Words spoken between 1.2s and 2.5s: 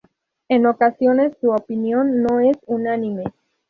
su opinión no